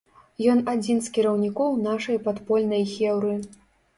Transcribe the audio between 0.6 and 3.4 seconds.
адзін з кіраўнікоў нашай падпольнай хеўры.